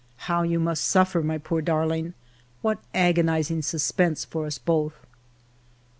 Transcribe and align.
How 0.25 0.41
you 0.41 0.59
must 0.59 0.85
suffer, 0.87 1.21
my 1.21 1.37
poor 1.37 1.61
darling! 1.61 2.15
What 2.63 2.79
agonizing 2.91 3.61
sus 3.61 3.91
pense 3.91 4.25
for 4.25 4.47
us 4.47 4.57
both!". 4.57 4.95